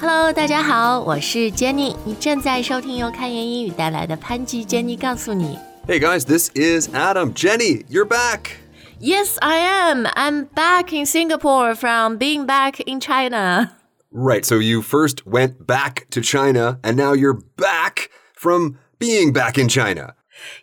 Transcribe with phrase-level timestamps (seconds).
[0.00, 5.58] Hello，大家好，我是 Jenny，你正在收听由开言英语带来的潘吉 Jenny 告诉你。
[5.86, 7.32] Hey guys, this is Adam.
[7.34, 8.58] Jenny, you're back.
[9.00, 10.06] Yes, I am.
[10.14, 13.72] I'm back in Singapore from being back in China.
[14.10, 19.58] Right, so you first went back to China and now you're back from being back
[19.58, 20.14] in China.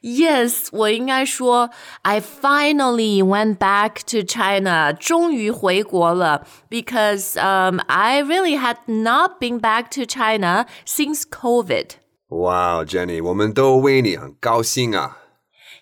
[0.01, 1.69] Yes，我应该说，
[2.01, 11.21] I finally went back to China，终于回国了，because um I really had not been back to China since
[11.23, 15.19] COVID。Wow, Jenny，我们都为你很高兴啊！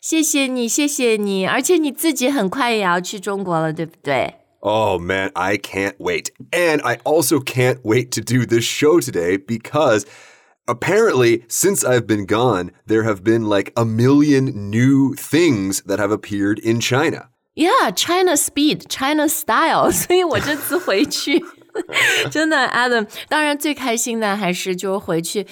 [0.01, 4.35] 谢谢你，谢谢你，而且你自己很快也要去中国了，对不对？
[4.61, 6.27] Oh man, I can't wait.
[6.51, 10.03] And I also can't wait to do this show today because
[10.67, 16.11] apparently, since I've been gone, there have been like a million new things that have
[16.11, 17.29] appeared in China.
[17.55, 19.91] Yeah, China speed, China style.
[19.91, 21.43] 所 以我这次回去。
[22.30, 25.46] 真的，Adam，当然最开心的还是就回去，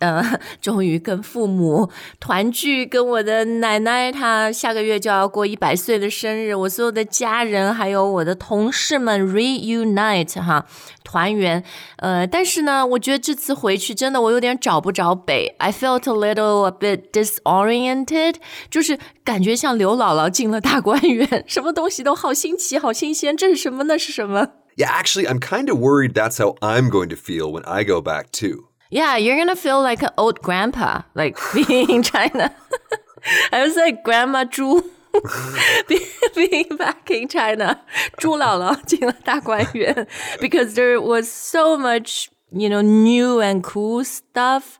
[0.00, 0.22] 呃，
[0.60, 10.66] 终于跟父母团聚，跟我的奶奶，她下个月就要过一百岁的生日，我所有的家人还有我的同事们 reunite 哈，
[11.04, 11.62] 团圆。
[11.96, 18.34] 呃，但是呢，我觉得这次回去真的我有点找不着北，I felt a little a bit disoriented，
[18.70, 23.84] 就是感觉像刘姥姥进了大观园，什么东西都好新奇，好新鲜，这是什么？
[23.84, 24.46] 那是什么
[24.77, 28.01] ？Yeah, actually, I'm kind of worried that's how I'm going to feel when I go
[28.01, 28.67] back too.
[28.89, 32.53] Yeah, you're gonna feel like an old grandpa, like being in China.
[33.51, 34.83] I was like Grandma Zhu.
[36.35, 37.81] being back in China,
[38.17, 40.07] 朱姥姥进了大观园
[40.39, 44.79] because there was so much, you know, new and cool stuff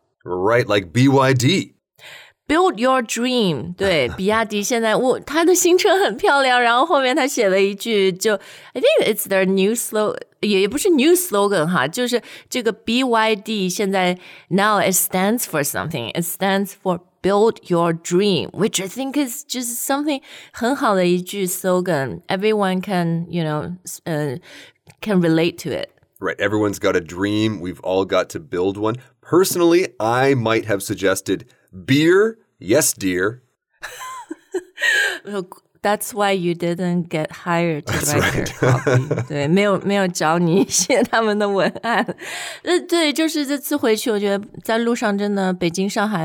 [0.24, 1.74] Right, like BYD.
[2.48, 8.34] Build your dream，对，比亚迪现在我他的新车很漂亮，然后后面他写了一句，就
[8.72, 14.16] I think it's their new slogan，也也不是 new slogan 哈，就是这个 BYD 现在
[14.48, 16.12] now it stands for something.
[16.12, 20.22] It stands for build your dream, which I think is just something
[20.52, 22.20] 很好的一句 slogan.
[22.28, 23.74] Everyone can, you know,
[24.04, 24.38] uh,
[25.00, 25.88] can relate to it.
[26.20, 26.38] Right.
[26.38, 27.60] Everyone's got a dream.
[27.60, 28.94] We've all got to build one.
[29.30, 32.38] Personally, I might have suggested beer.
[32.58, 33.42] Yes, dear.
[35.82, 38.62] That's why you didn't get hired to That's write right.
[38.62, 42.04] your copy 对，没有没有找你写他们的文案。
[42.64, 46.24] 呃，对，就是这次回去，我觉得在路上真的，北京、上海，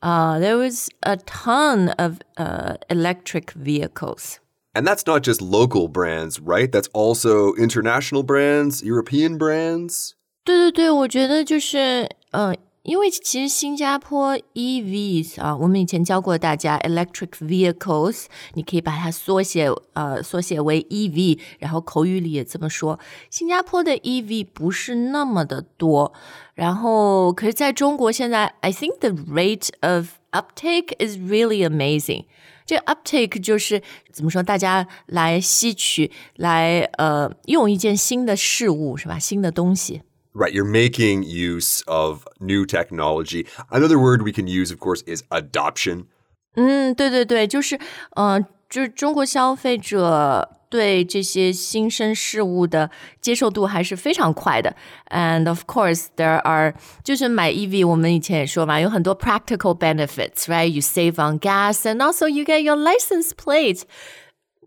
[0.00, 4.36] 啊、uh,，there was a ton of uh electric vehicles.
[4.74, 6.70] And that's not just local brands, right?
[6.70, 10.12] That's also international brands, European brands.
[10.44, 22.99] 对对对，我觉得就是 呃，因为其实新加坡 EVs 啊，我们以前教过大家 electric vehicles，你可以把它缩写呃缩写为 EV，然后口语里也这么说。
[23.29, 26.13] 新加坡的 EV 不是那么的多，
[26.53, 32.25] 然后可是在中国现在，I think the rate of uptake is really amazing。
[32.65, 34.43] 这 uptake 就是怎么说？
[34.43, 39.17] 大家来吸取，来呃用一件新的事物是吧？
[39.17, 40.01] 新的东西。
[40.36, 43.46] Right, you're making use of new technology.
[43.70, 46.06] Another word we can use, of course, is adoption.
[46.54, 47.78] 嗯，对对对，就是
[48.16, 48.40] 呃，
[48.70, 52.90] 就是中国消费者对这些新生事物的
[53.20, 54.74] 接受度还是非常快的。
[55.10, 56.74] And of course, there are
[57.04, 60.68] 就是买 EV，我们以前也说嘛，有很多 practical benefits, right?
[60.68, 63.82] You save on gas, and also you get your license plate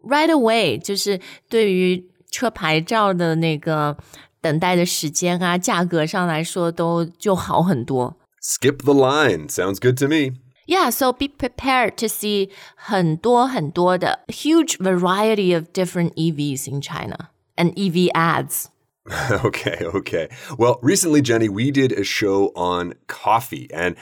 [0.04, 0.78] right away.
[0.78, 3.98] 就是对于车牌照的那个。
[4.42, 8.16] 等待的时间啊，价格上来说都就好很多。
[8.42, 9.50] Skip the line.
[9.50, 10.34] Sounds good to me.
[10.68, 17.74] Yeah, so be prepared to see 很多很多的 huge variety of different EVs in China and
[17.76, 18.66] EV ads.
[19.44, 20.30] okay, okay.
[20.58, 23.96] Well, recently, Jenny, we did a show on coffee, and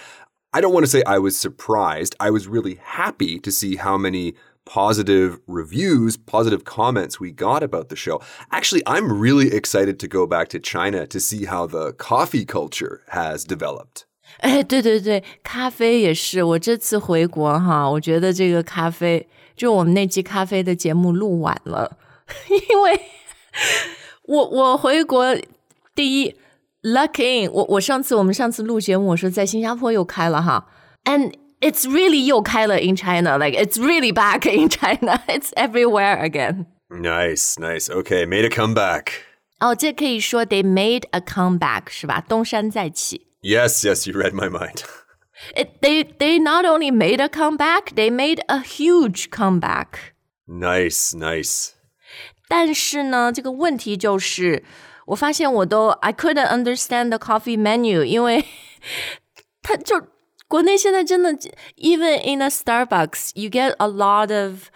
[0.54, 2.16] I don't want to say I was surprised.
[2.22, 4.36] I was really happy to see how many
[4.69, 8.21] positive reviews, positive comments we got about the show.
[8.51, 13.01] Actually, I'm really excited to go back to China to see how the coffee culture
[13.09, 14.05] has developed.
[14.41, 16.43] 哎，对对对，咖啡也是。
[16.43, 19.27] 我这次回国哈，我觉得这个咖啡，
[19.57, 21.97] 就我们那期咖啡的节目录晚了，
[22.71, 23.01] 因为
[24.25, 25.35] 我我回国
[25.95, 26.37] 第一
[26.83, 30.69] Luckin，我我上次我们上次录节目，我说在新加坡又开了哈
[31.05, 36.66] ，and it's really 又开了 in China，like it's really back in China，it's everywhere again。
[36.90, 37.90] Nice, nice.
[37.90, 39.08] Okay, made a comeback.
[39.60, 42.22] 哦，这可以说 they made a comeback 是吧？
[42.28, 43.28] 东山再起。
[43.42, 44.84] Yes, yes, you read my mind.
[45.56, 50.14] It, they they not only made a comeback, they made a huge comeback.
[50.48, 51.72] Nice, nice.
[52.48, 54.64] 但是呢，这个问题就是，
[55.08, 58.46] 我发现我都 I couldn't understand the coffee menu，因为
[59.62, 60.08] 它就
[60.48, 61.32] 国内现在真的，
[61.78, 64.70] even in a Starbucks, you get a lot of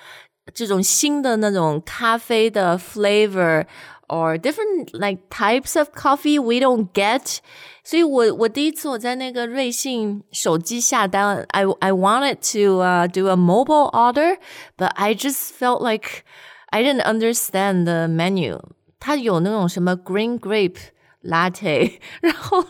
[0.53, 3.65] 这种新的那种咖啡的 flavor
[4.07, 7.39] or different like types of coffee we don't get。
[7.83, 14.37] 所以我我第一次我在那个瑞幸手机下单，I I wanted to uh, do a mobile order,
[14.77, 16.23] but I just felt like
[16.69, 18.59] I didn't understand the menu。
[18.99, 20.77] 它有那种什么 green grape
[21.21, 22.65] latte，然后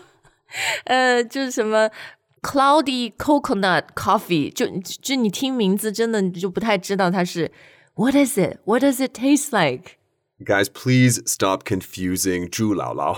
[0.83, 1.89] 呃就是什么
[2.41, 7.51] cloudy coconut coffee，就就你听名字真的你就不太知道它是
[7.95, 8.59] what is it?
[8.65, 9.97] What does it taste like?
[10.39, 13.17] Guys, please stop confusing 猪姥姥.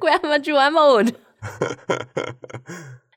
[0.00, 1.14] Grandma Joanne mode.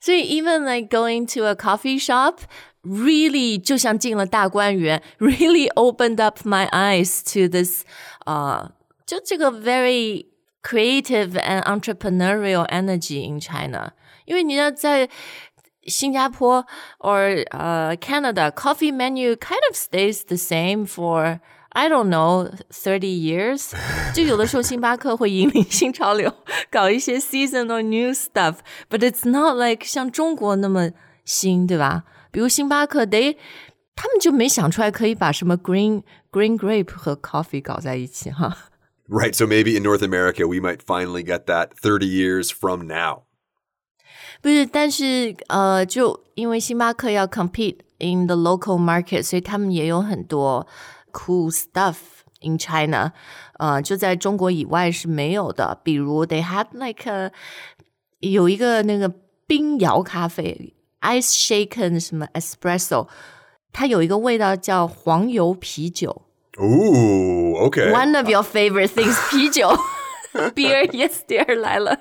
[0.02, 2.42] So even like going to a coffee shop
[2.84, 7.84] really 就像进了大观园 really opened up my eyes to this
[8.26, 8.72] 呃、uh,
[9.06, 10.28] 就这个 very
[10.62, 13.94] creative and entrepreneurial energy in China
[14.26, 15.10] 因为你要在
[15.86, 16.66] 新加坡
[17.00, 21.40] or uh, Canada coffee menu kind of stays the same for
[21.70, 23.72] I don't know, thirty years.
[24.14, 26.34] 就有的时候星巴克会引领新潮流，
[26.72, 28.58] 搞一些 seasonal new stuff,
[28.90, 30.90] but it's not like 像中国那么
[31.24, 32.04] 新，对吧？
[32.32, 33.38] 比如星巴克，they
[33.96, 38.58] 他们就没想出来可以把什么 green green grape 和 coffee 搞在一起哈。
[39.08, 43.24] Right, so maybe in North America we might finally get that 30 years from now.
[44.42, 50.68] 不是，但是呃，就因为星巴克要 compete in the local market，所以他们也有很多
[51.12, 51.96] cool stuff
[52.42, 53.12] in China，
[53.60, 55.80] 呃，就在中国以外是没有的。
[55.84, 57.32] 比如 they had like a
[58.20, 59.12] 有一个那个
[59.46, 63.08] 冰摇咖啡，ice shaken 什么 espresso，
[63.72, 66.24] 它有一个味道叫黄油啤酒。
[66.60, 67.92] Ooh, okay.
[67.92, 69.70] One of your favorite things, 啤酒
[70.56, 72.00] beer, yes, dear 来了。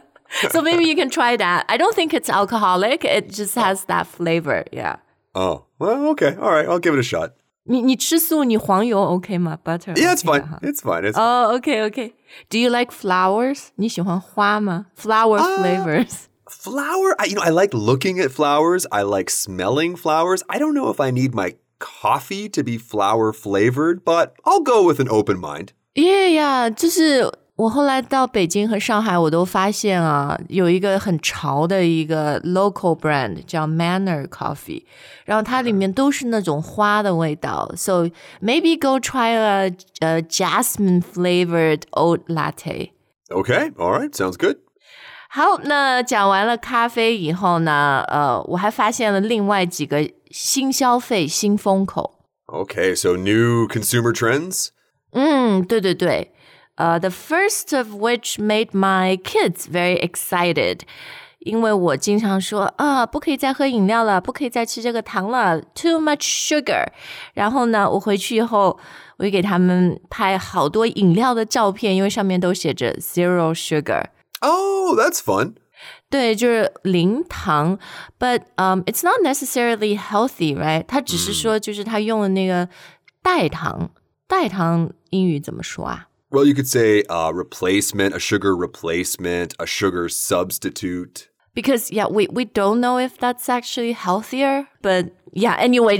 [0.50, 1.64] So maybe you can try that.
[1.68, 3.04] I don't think it's alcoholic.
[3.04, 4.64] It just has that flavor.
[4.72, 4.96] Yeah.
[5.34, 6.34] Oh, well, okay.
[6.36, 7.32] All right, I'll give it a shot.
[7.68, 9.58] 你你吃素，你黄油 OK 吗？
[9.64, 9.92] Butter.
[9.96, 10.40] Yeah, it's OK fine.
[10.40, 11.04] 的哈 It's fine.
[11.04, 12.12] It's Oh, okay, okay.
[12.48, 13.68] Do you like flowers?
[13.76, 14.86] 你喜欢花吗？
[14.96, 16.26] Flower flavors.
[16.48, 17.14] flower.
[17.18, 18.86] I, you know, I like looking at flowers.
[18.92, 20.42] I like smelling flowers.
[20.48, 24.84] I don't know if I need my coffee to be flower flavored, but I'll go
[24.84, 25.72] with an open mind.
[25.94, 26.70] Yeah, yeah.
[26.70, 27.30] 就是
[27.60, 34.84] 我后来到北京和上海，我都发现啊，有一个很潮的一个 local brand 叫 Manner Coffee，
[35.24, 37.72] 然后它里面都是那种花的味道。
[37.74, 38.10] So
[38.42, 42.90] maybe go try a, a jasmine flavored oat latte.
[43.30, 44.58] Okay, all right, sounds good.
[45.30, 52.20] 好，那讲完了咖啡以后呢，呃，我还发现了另外几个新消费、新风口。
[52.46, 54.68] Okay, so new consumer trends.
[55.12, 56.32] 嗯，对对对，
[56.76, 60.80] 呃、t h e first of which made my kids very excited，
[61.38, 66.86] 因为我经常说啊，不可以再喝饮料了，不可以再吃这个糖了，too much sugar。
[67.34, 68.78] 然后呢，我回去以后，
[69.16, 74.06] 我就给他们拍好多饮料的照片，因为上面都写着 zero sugar。
[74.40, 75.54] Oh, that's fun.
[76.10, 77.78] 对，就是零糖，
[78.18, 80.84] but um, it's not necessarily healthy, right？
[80.86, 82.68] 它只是说，就是他用的那个
[83.22, 83.90] 代糖，
[84.26, 86.08] 代糖英语怎么说啊？
[86.31, 91.29] Well, you could say uh, replacement, a sugar replacement, a sugar substitute.
[91.53, 94.67] Because yeah, we, we don't know if that's actually healthier.
[94.81, 95.97] But yeah, anyway,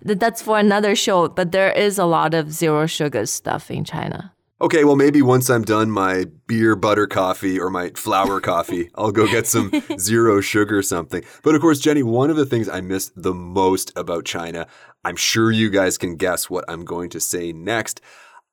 [0.00, 1.28] that's for another show.
[1.28, 4.32] But there is a lot of zero sugar stuff in China.
[4.58, 9.12] Okay, well, maybe once I'm done my beer butter coffee or my flower coffee, I'll
[9.12, 11.22] go get some zero sugar something.
[11.42, 14.66] But of course, Jenny, one of the things I missed the most about China,
[15.04, 18.00] I'm sure you guys can guess what I'm going to say next.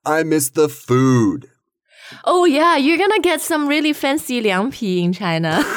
[0.02, 1.49] I miss the food.
[2.25, 5.62] Oh yeah, you're gonna get some really fancy 凉皮 in China.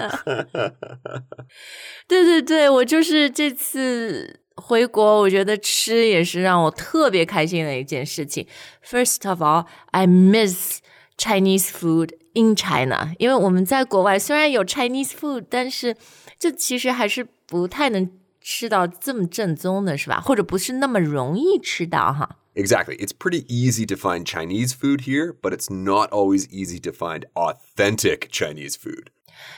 [2.07, 8.47] 对对对，我就是这次回国，我觉得吃也是让我特别开心的一件事情。
[8.83, 10.79] First of all, I miss
[11.17, 15.95] Chinese food in China，因为我们在国外虽然有 Chinese food，但是
[16.39, 18.09] 就其实还是不太能
[18.41, 20.19] 吃到这么正宗的，是吧？
[20.19, 22.37] 或者不是那么容易吃到哈。
[22.55, 22.95] Exactly.
[22.95, 27.25] It's pretty easy to find Chinese food here, but it's not always easy to find
[27.35, 29.09] authentic Chinese food.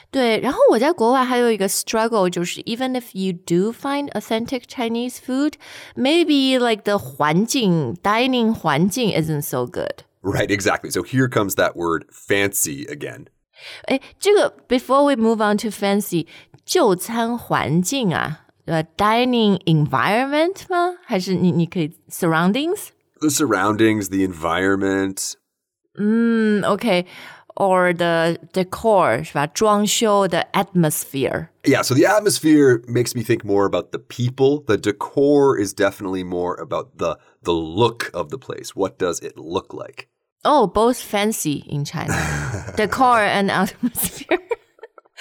[0.09, 5.53] 对，然后我在国外还有一个 struggle，就是 even if you do find authentic Chinese food,
[5.95, 10.03] maybe like the 环境 dining 环境 isn't so good.
[10.23, 10.89] Right, exactly.
[10.89, 13.27] So here comes that word fancy again.
[13.85, 16.25] 哎，这个 before we move on to fancy，
[16.65, 20.95] 就餐环境啊， 呃，dining environment 吗？
[21.05, 22.89] 还是你你可以 surroundings？
[23.19, 25.33] The surroundings, the environment.
[25.97, 29.47] 嗯，OK。or the decor 是吧？
[29.47, 31.47] 装修 the atmosphere.
[31.63, 34.63] Yeah, so the atmosphere makes me think more about the people.
[34.63, 38.75] The decor is definitely more about the the look of the place.
[38.75, 40.07] What does it look like?
[40.45, 42.13] Oh, both fancy in China.
[42.77, 44.37] decor and atmosphere.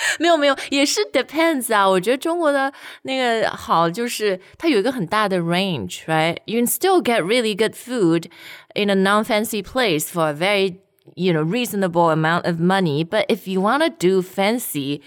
[0.18, 1.88] 没有没有，也是 depends 啊。
[1.88, 8.26] 我觉得中国的那个好，就是它有一个很大的 range，right？You can still get really good food
[8.74, 10.76] in a non-fancy place for a very
[11.14, 13.04] you know reasonable amount of money.
[13.04, 15.00] But if you want to do fancy，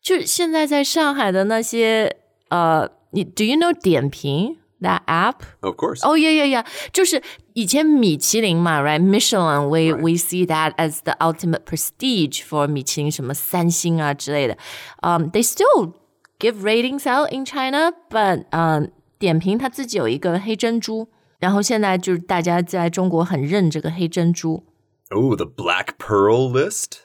[0.00, 2.16] 就现在在上海的那些
[2.48, 5.44] 呃，你 Do you know 点评 that app?
[5.60, 6.00] Of course.
[6.02, 9.00] Oh yeah yeah yeah，就是以前米其林嘛，right?
[9.00, 14.56] Michelin, we we see that as the ultimate prestige for 米其林什么三星啊之类的。
[15.02, 15.92] Um, they still
[16.40, 18.90] give ratings out in China, but 嗯、um,，
[19.20, 21.06] 点评它自己有一个黑珍珠，
[21.38, 24.64] 然后现在就是大家在中国很认这个黑珍珠。
[25.10, 27.02] Oh, the Black Pearl list?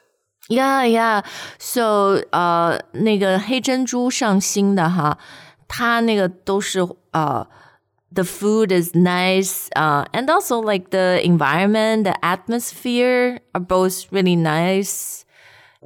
[0.50, 1.24] Yeah, yeah.
[1.60, 5.20] So, 呃，那个黑珍珠上新的哈，
[5.68, 6.80] 它那个都是
[7.12, 7.48] 呃。
[8.12, 14.36] the food is nice, uh, and also like the environment, the atmosphere are both really
[14.36, 15.26] nice,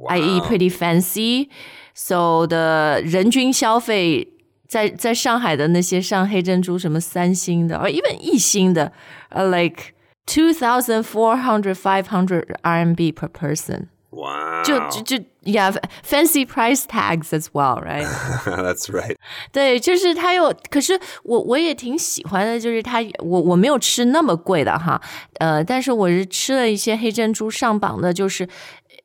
[0.08, 0.40] i.e.
[0.42, 1.48] pretty fancy.
[1.94, 4.28] So the 人均消费
[4.66, 8.92] 在在上海的那些上黑珍珠什么三星的，or even 一星的，
[9.30, 9.92] are like
[10.24, 13.88] two thousand four hundred five hundred RMB per person.
[14.10, 14.62] Wow.
[14.62, 18.06] 就就就 yeah fancy price tags as well, right?
[18.44, 19.16] That's right.
[19.52, 25.00] 对，就是它有，可是我我也挺喜欢的，就是它我我没有吃那么贵的哈，
[25.38, 28.46] 呃，但是我是吃了一些黑珍珠上榜的，就是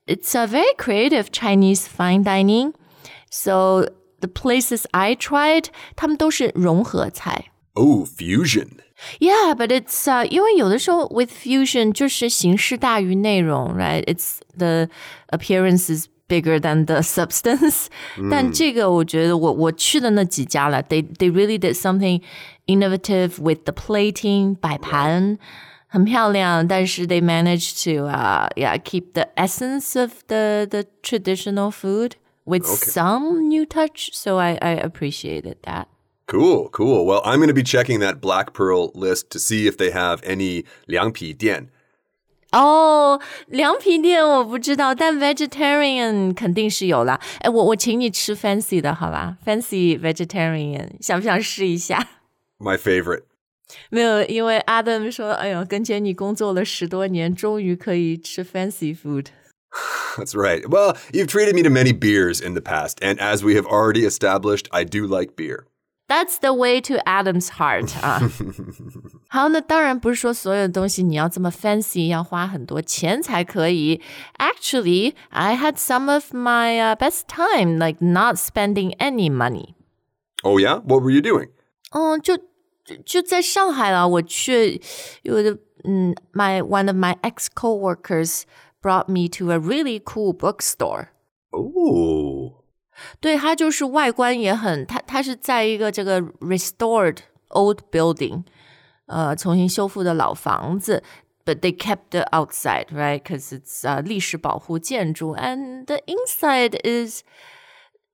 [0.08, 2.74] it's a very creative Chinese fine dining.
[3.32, 3.86] So
[4.20, 7.46] the places I tried，他们都是融合菜。
[7.76, 8.80] Oh, fusion.
[9.20, 14.04] Yeah, but it's uh, 因为有的时候 with fusion 就是形式大于内容，right?
[14.06, 14.90] It's the
[15.30, 17.88] appearance is bigger than the substance.
[18.32, 22.22] 但这个我觉得我我去的那几家了，they they really did something
[22.66, 25.38] innovative with the plating 摆盘。
[25.90, 33.48] 很漂亮，但是 they managed to uh yeah keep the essence of the the traditional food with some
[33.48, 34.10] new touch.
[34.12, 35.86] So I I appreciated that.
[36.28, 37.06] Cool, cool.
[37.06, 40.22] Well, I'm going to be checking that Black Pearl list to see if they have
[40.24, 41.70] any 凉皮店.
[42.52, 47.20] 哦，凉皮店我不知道，但 vegetarian 肯定是有啦。
[47.40, 49.38] 哎，我我请你吃 fancy 的好吧？
[49.46, 52.08] fancy vegetarian，想不想试一下？
[52.60, 53.24] My favorite.
[53.90, 59.28] 没有，因为 Adam 说，哎呦，跟 Jenny 工作了十多年，终于可以吃 fancy food。
[60.18, 60.68] That's right.
[60.68, 64.06] Well, you've treated me to many beers in the past, and as we have already
[64.06, 65.66] established, I do like beer.
[66.12, 68.22] That's the way to Adam's heart 啊。
[69.28, 74.02] 好，那当然不是说所有东西你要这么 fancy，要花很多钱才可以。
[74.38, 79.76] Actually, I had some of my、uh, best time like not spending any money.
[80.44, 80.80] Oh, yeah?
[80.80, 81.50] What were you doing?
[81.92, 82.38] 嗯，就
[82.86, 84.08] 就就在上海啦。
[84.08, 84.82] 我去
[85.24, 88.44] 有的嗯，my one of my ex coworkers
[88.82, 91.10] brought me to a really cool bookstore。
[91.52, 92.61] Oh.
[93.20, 97.18] 对，它就是外观也很，它它是在一个这个 restored
[97.50, 98.44] old building，
[99.06, 101.04] 呃，重新修复的老房子。
[101.46, 103.22] But they kept the outside, right?
[103.22, 107.24] Because it's 呃历史保护建筑，and the inside is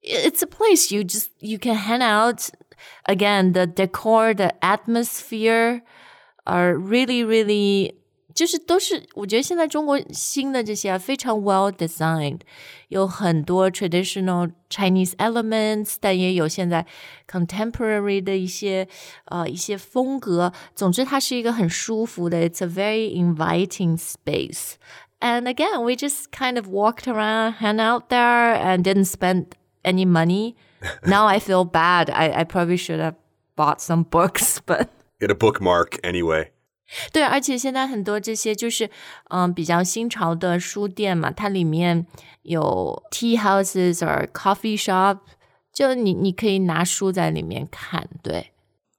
[0.04, 2.50] it's a place you just you can hang out.
[3.06, 5.82] Again, the decor, the atmosphere
[6.44, 7.96] are really, really
[8.38, 12.40] 就是都是，我觉得现在中国新的这些啊，非常 well designed，
[12.88, 16.86] 有很多 traditional Chinese elements，但也有现在
[17.30, 18.88] contemporary 的一些
[19.26, 20.52] 呃一些风格。
[20.74, 24.74] 总之，它是一个很舒服的，it's a very inviting space.
[25.20, 29.46] And again, we just kind of walked around, hang out there, and didn't spend
[29.84, 30.56] any money.
[31.06, 32.10] now I feel bad.
[32.10, 33.16] I, I probably should have
[33.56, 34.90] bought some books, but
[35.22, 36.50] Get a bookmark anyway.
[37.12, 38.90] 对，而且现在很多这些就是
[39.30, 42.06] 嗯比较新潮的书店嘛，它里面
[42.44, 45.20] 有 tea houses or coffee shop，
[45.74, 48.52] 就你你可以拿书在里面看，对。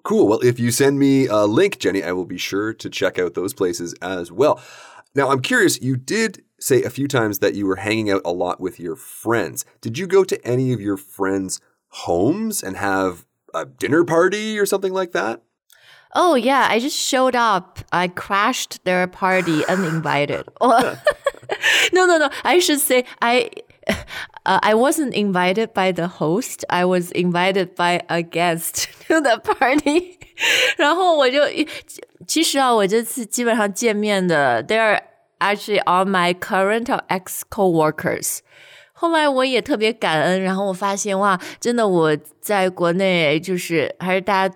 [0.03, 0.27] Cool.
[0.27, 3.33] Well, if you send me a link, Jenny, I will be sure to check out
[3.33, 4.59] those places as well.
[5.15, 8.33] Now, I'm curious, you did say a few times that you were hanging out a
[8.33, 9.65] lot with your friends.
[9.81, 13.25] Did you go to any of your friends' homes and have
[13.55, 15.41] a dinner party or something like that?
[16.17, 17.81] Oh yeah, I just showed up.
[17.91, 20.45] I crashed their party uninvited.
[21.93, 22.31] no, no, no.
[22.45, 23.51] I should say I
[24.47, 26.65] uh, I wasn't invited by the host.
[26.71, 30.19] I was invited by a guest to the party.
[30.77, 31.41] 然后我就
[32.27, 35.01] 其实啊，我这次基本上见面的，they're
[35.41, 38.39] actually all my current or ex coworkers。
[38.93, 44.55] 后来我也特别感恩，然后我发现哇，真的我在国内就是还是大家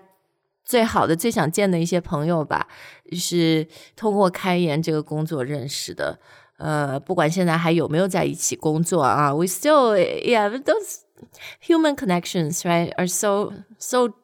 [0.64, 2.66] 最好的、最想见的一些朋友吧，
[3.12, 6.18] 是通过开研这个工作认识的。
[6.56, 11.00] 呃，不管现在还有没有在一起工作啊，we still yeah those
[11.60, 14.14] human connections right are so so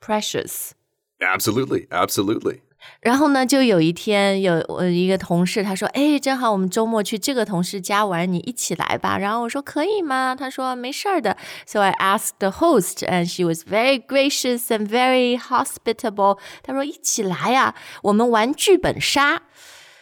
[0.00, 0.72] precious.
[1.18, 2.60] Absolutely, absolutely.
[3.00, 16.38] 然后呢，就有一天有我一个同事，他说：“哎，正好我们周末去这个同事家玩，你一起来吧。”然后我说：“可以吗？”他说：“没事儿的。” So I asked the host, and she was very gracious and very hospitable.
[16.62, 19.42] 他说：“一起来呀，我们玩剧本杀。”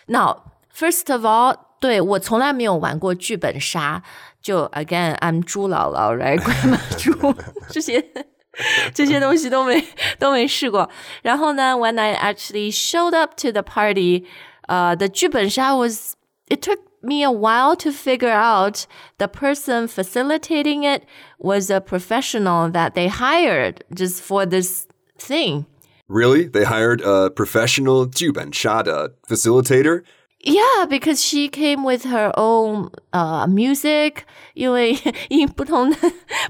[0.08, 0.38] Now,
[0.74, 4.02] first of all, 对我从来没有玩过剧本杀。
[4.40, 7.34] 就 again，I'm 猪姥姥，right？grandma 猪
[7.68, 8.12] 这些。
[8.93, 9.83] 这些东西都没
[10.19, 10.89] 都没试过。
[11.23, 14.25] 然后呢，when I actually showed up to the party,
[14.67, 16.15] uh, the 剧本杀 was
[16.47, 18.85] it took me a while to figure out
[19.17, 21.03] the person facilitating it
[21.39, 24.85] was a professional that they hired just for this
[25.17, 25.65] thing.
[26.07, 26.47] Really?
[26.47, 30.03] They hired a professional 剧本杀的 facilitator?
[30.45, 34.23] Yeah, because she came with her own uh music，
[34.55, 34.97] 因为
[35.29, 35.95] 因不同的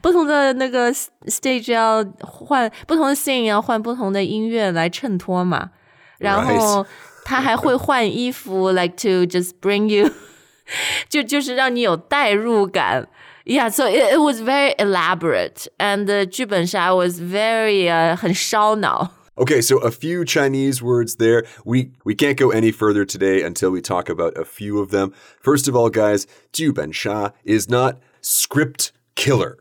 [0.02, 0.94] 不同的那个
[1.26, 5.72] stage 要换不同的 scene 要换不同的音乐来衬托嘛，
[6.20, 6.86] 然后
[7.26, 10.10] 她还会换衣服，like to just bring you，
[11.10, 13.10] 就就是让你有代入感。
[13.44, 19.12] Yeah, so it, it was very elaborate, and the 剧本杀 was very uh 很烧脑。
[19.38, 21.46] Okay, so a few Chinese words there.
[21.66, 25.14] We we can't go any further today until we talk about a few of them.
[25.42, 29.60] First of all, guys, 剧本杀 is not script killer.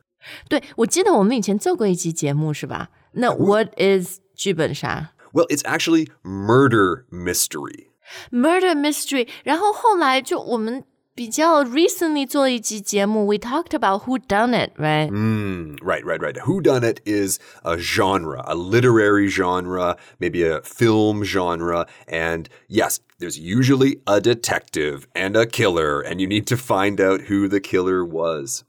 [0.49, 2.91] 对，我记得我们以前做过一期节目，是吧？
[3.13, 5.13] 那 What is 剧本杀？
[5.33, 7.87] Well, it's actually murder mystery.
[8.33, 9.29] Murder mystery.
[9.45, 15.11] 然后后来就我们 比较 recently 做一集节目，we talked about who done it, right?
[15.11, 16.39] Mm, right, right, right.
[16.47, 23.01] Who done it is a genre, a literary genre, maybe a film genre, and yes,
[23.19, 27.61] there's usually a detective and a killer, and you need to find out who the
[27.61, 28.65] killer was.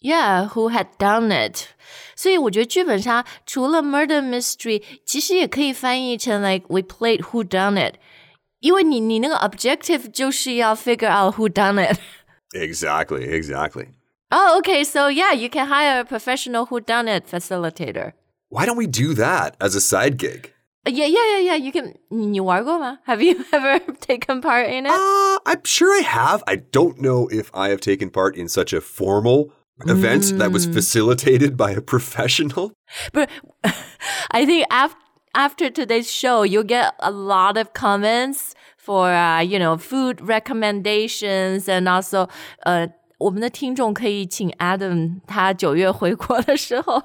[0.00, 1.68] Yeah, who had done it?
[2.16, 7.96] 所以我觉得剧本杀除了 murder mystery，其实也可以翻译成 like we played who done it。
[8.60, 11.98] 因为你你那个 objective 就是要 figure out who done it.
[12.54, 13.88] Exactly, exactly.
[14.30, 14.84] Oh, okay.
[14.84, 18.12] So yeah, you can hire a professional who done it facilitator.
[18.48, 20.52] Why don't we do that as a side gig?
[20.86, 21.56] Uh, yeah, yeah, yeah, yeah.
[21.56, 21.94] You can.
[22.08, 22.98] 你玩过吗?
[23.06, 24.92] Have you ever taken part in it?
[24.92, 26.42] Uh, I'm sure I have.
[26.46, 29.50] I don't know if I have taken part in such a formal
[29.86, 30.38] event mm.
[30.38, 30.74] that was mm.
[30.74, 32.72] facilitated by a professional.
[33.12, 33.28] But
[34.30, 34.98] I think after
[35.32, 41.68] after today's show, you'll get a lot of comments for uh, you know food recommendations
[41.68, 42.28] and also
[42.66, 47.04] uh 我们的听众可以请 Adam 他九月回国的时候，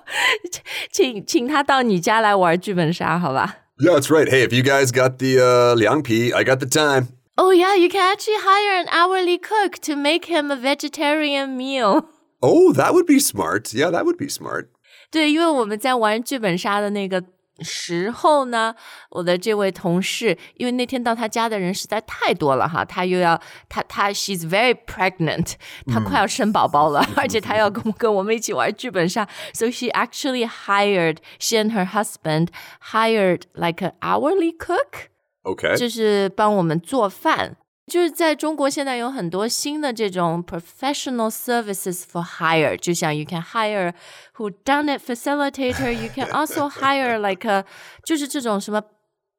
[0.91, 3.57] 请请他到你家来玩剧本杀，好吧？
[3.77, 4.27] Yeah, that's right.
[4.27, 7.09] Hey, if you guys got the uh, Liang Pi, I got the time.
[7.37, 12.09] Oh yeah, you can actually hire an hourly cook to make him a vegetarian meal.
[12.41, 13.73] Oh, that would be smart.
[13.73, 14.67] Yeah, that would be smart.
[15.11, 17.23] 对，因为我们在玩剧本杀的那个
[17.60, 18.74] 时候呢，
[19.10, 25.52] 我的这位同事，因为那天到他家的人实在太多了哈，他又要他他 she's very pregnant，
[25.86, 32.48] 她快要生宝宝了，而且她要跟跟我们一起玩剧本杀，so she actually hired she and her husband
[32.90, 37.56] hired like an hourly cook，就是帮我们做饭。
[37.87, 43.93] 就是在中国现在有很多新的这种 professional services for hire，就像 you can hire
[44.35, 47.65] who done it facilitator，you can also hire like a
[48.03, 48.81] 就是这种什么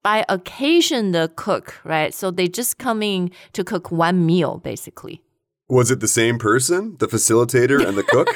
[0.02, 5.20] by occasion 的 cook，right？So they just come in to cook one meal basically.
[5.68, 8.28] Was it the same person, the facilitator and the cook?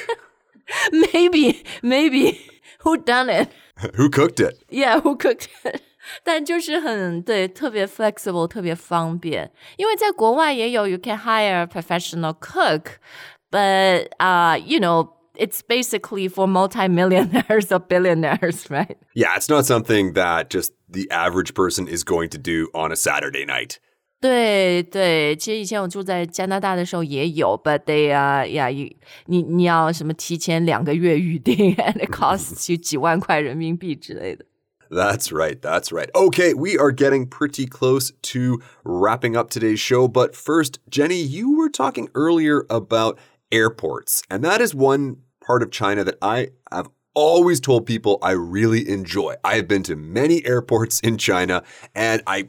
[1.12, 2.38] maybe, maybe.
[2.84, 3.48] Who done it?
[3.96, 4.62] who cooked it?
[4.70, 5.82] Yeah, who cooked it?
[6.22, 9.50] 但就是很对，特别 flexible，特别方便。
[9.76, 18.96] 因为在国外也有，you can hire a professional cook，but uh you know it's basically for multimillionaires or billionaires, right?
[19.14, 22.96] Yeah, it's not something that just the average person is going to do on a
[22.96, 23.78] Saturday night.
[24.20, 28.88] 对对，其实以前我住在加拿大的时候也有，but they 啊、uh, yeah you
[29.26, 34.44] 你你要什么提前两个月预定，and it costs you 几万块人民币之类的。
[34.90, 35.60] That's right.
[35.60, 36.10] That's right.
[36.14, 40.06] Okay, we are getting pretty close to wrapping up today's show.
[40.06, 43.18] But first, Jenny, you were talking earlier about
[43.50, 48.32] airports, and that is one part of China that I have always told people I
[48.32, 49.36] really enjoy.
[49.42, 51.62] I have been to many airports in China,
[51.94, 52.48] and I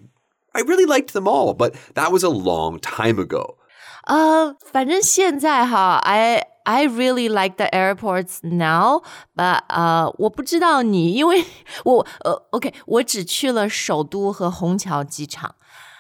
[0.53, 3.57] I really liked them all, but that was a long time ago.
[4.07, 9.03] 呃，反正现在哈，I I really like the airports now,
[9.35, 11.45] but 呃，我不知道你，因为
[11.83, 15.55] 我呃，OK，我只去了首都和虹桥机场，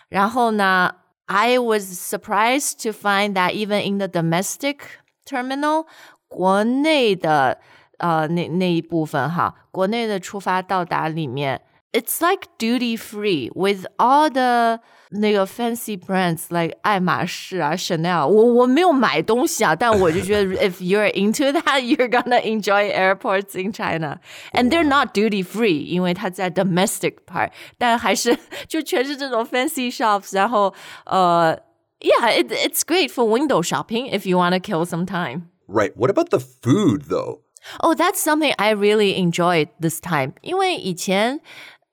[0.09, 4.77] 然后呢， I was surprised to find that even in the domestic
[5.25, 5.85] terminal，
[6.27, 7.59] 国内的
[7.99, 11.61] 呃那那一部分哈，国内的出发到达里面。
[11.91, 14.79] it's like duty free with all the
[15.11, 18.27] 那个 fancy brands like 爱马仕啊，Chanel。
[18.27, 24.19] 我我没有买东西啊，但我就觉得 if you're into that, you're gonna enjoy airports in China,
[24.51, 30.35] and they're not duty free，因为它在 domestic part，但还是就全是这种 fancy shops。
[30.35, 30.73] 然后
[31.05, 31.57] 呃，
[32.01, 35.43] yeah, it, it's great for window shopping if you want to kill some time.
[35.67, 35.93] Right.
[35.95, 37.41] What about the food though?
[37.79, 40.33] Oh, that's something I really enjoyed this time.
[40.41, 41.39] 因为以前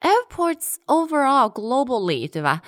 [0.00, 2.62] airports overall globally，对吧？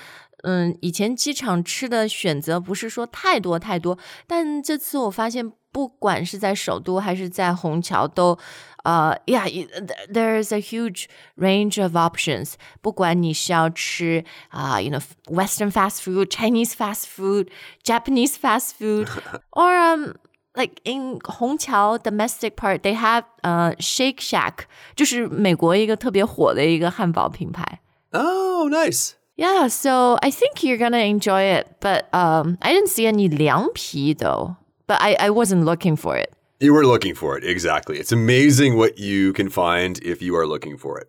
[0.45, 8.39] 嗯，以前机场吃的选择不是说太多太多，但这次我发现，不管是在首都还是在虹桥，都
[8.85, 11.07] 呃，yeah，there's a huge
[11.39, 12.53] range of options。
[12.83, 20.15] 不管你是要吃啊、uh,，you know Western fast food、Chinese fast food、Japanese fast food，or um
[20.59, 27.81] like in 虹桥 domestic part they have uh Shake Shack，就是美国一个特别火的一个汉堡品牌。
[28.13, 29.15] Oh, nice.
[29.37, 34.15] Yeah, so I think you're gonna enjoy it, but um, I didn't see any 凉皮
[34.15, 34.57] though.
[34.87, 36.31] But I, I wasn't looking for it.
[36.61, 37.99] You were looking for it, exactly.
[37.99, 41.09] It's amazing what you can find if you are looking for it.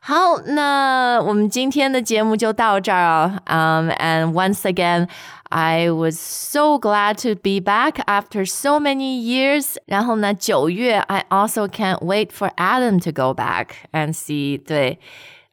[0.00, 3.40] 好，那我们今天的节目就到这儿啊。
[3.46, 5.08] Um, and once again,
[5.50, 9.76] I was so glad to be back after so many years.
[9.86, 14.98] 然后呢，九月，I also can't wait for Adam to go back and see 对，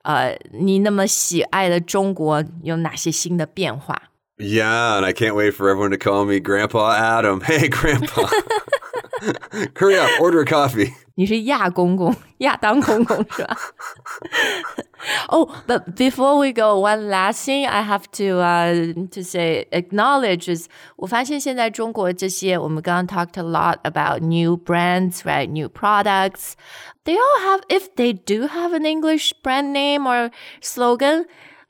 [0.04, 4.02] 呃，你那么喜爱的中国有哪些新的变化？
[4.38, 7.42] Yeah, and I can't wait for everyone to call me Grandpa Adam.
[7.42, 8.28] Hey, Grandpa.
[9.76, 10.94] Hurry up, order a coffee.
[11.16, 13.58] 你是亚公公，亚当公公是吧？
[15.30, 20.68] oh, but before we go, one last thing I have to uh to say acknowledge is
[20.96, 25.48] 我发现现在中国这些我们刚刚 talked a lot about new brands, right?
[25.48, 26.54] New products.
[27.04, 31.26] They all have if they do have an English brand name or slogan,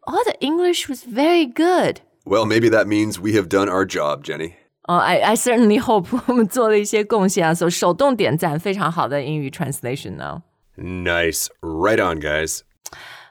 [0.05, 2.01] all the English was very good.
[2.25, 4.55] Well, maybe that means we have done our job, Jenny.
[4.85, 10.41] Oh, I I certainly hope 我们做了一些贡献啊，所以手动点赞，非常好的英语 translation 呢。
[10.75, 12.61] Nice, right on, guys.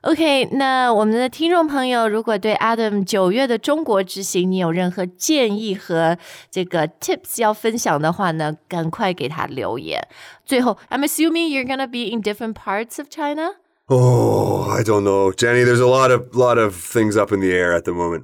[0.03, 6.17] OK，那我们的听众朋友，如果对 Adam 九月的中国之行你有任何建议和
[6.51, 10.09] 这个 tips 要分享的话呢，赶快给他留言。
[10.47, 13.57] 最后，I'm assuming you're gonna be in different parts of China.
[13.89, 15.65] Oh, I don't know, Jenny.
[15.65, 18.23] There's a lot of lot of things up in the air at the moment.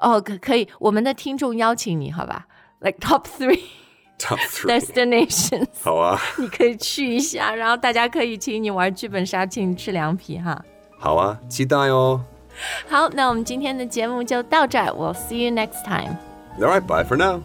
[0.00, 2.46] 哦，可可以，我们的听众邀请你，好吧
[2.82, 3.62] ？Like top three.
[4.18, 10.60] Top three destinations，好啊， 你可以去一下，然后大家可以请你玩剧本杀，请你吃凉皮哈。
[10.98, 12.20] 好啊，期待哦。
[12.88, 16.16] 好，那我们今天的节目就到这儿，We'll see you next time.
[16.58, 17.40] All right, bye for now.